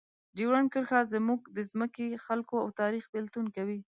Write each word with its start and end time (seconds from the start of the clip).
ډیورنډ 0.37 0.67
کرښه 0.73 0.99
زموږ 1.13 1.39
د 1.55 1.57
ځمکې، 1.71 2.07
خلکو 2.25 2.55
او 2.63 2.69
تاریخ 2.81 3.03
بېلتون 3.13 3.45
کوي. 3.55 3.79